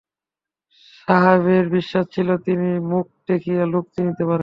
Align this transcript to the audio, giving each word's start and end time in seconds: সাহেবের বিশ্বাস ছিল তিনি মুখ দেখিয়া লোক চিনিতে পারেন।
সাহেবের 0.97 1.65
বিশ্বাস 1.75 2.05
ছিল 2.15 2.29
তিনি 2.45 2.69
মুখ 2.91 3.05
দেখিয়া 3.29 3.63
লোক 3.73 3.85
চিনিতে 3.95 4.23
পারেন। 4.23 4.39